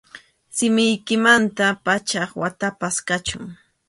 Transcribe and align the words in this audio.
Simiykimantaqa 0.55 1.79
pachak 1.85 2.29
watapas 2.41 2.95
kachun. 3.07 3.45